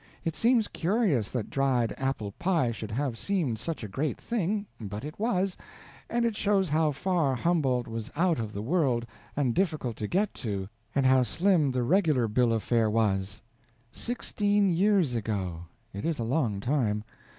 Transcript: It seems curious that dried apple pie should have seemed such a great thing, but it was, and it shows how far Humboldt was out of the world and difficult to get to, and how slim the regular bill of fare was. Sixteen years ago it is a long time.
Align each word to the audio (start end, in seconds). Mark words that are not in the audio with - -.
It 0.25 0.35
seems 0.35 0.67
curious 0.67 1.29
that 1.29 1.51
dried 1.51 1.93
apple 1.95 2.31
pie 2.39 2.71
should 2.71 2.89
have 2.89 3.19
seemed 3.19 3.59
such 3.59 3.83
a 3.83 3.87
great 3.87 4.17
thing, 4.17 4.65
but 4.79 5.03
it 5.05 5.19
was, 5.19 5.57
and 6.09 6.25
it 6.25 6.35
shows 6.35 6.69
how 6.69 6.91
far 6.91 7.35
Humboldt 7.35 7.87
was 7.87 8.09
out 8.15 8.39
of 8.39 8.51
the 8.51 8.63
world 8.63 9.05
and 9.37 9.53
difficult 9.53 9.97
to 9.97 10.07
get 10.07 10.33
to, 10.41 10.67
and 10.95 11.05
how 11.05 11.21
slim 11.21 11.69
the 11.71 11.83
regular 11.83 12.27
bill 12.27 12.51
of 12.51 12.63
fare 12.63 12.89
was. 12.89 13.43
Sixteen 13.91 14.71
years 14.71 15.13
ago 15.13 15.65
it 15.93 16.03
is 16.03 16.17
a 16.17 16.23
long 16.23 16.59
time. 16.61 17.03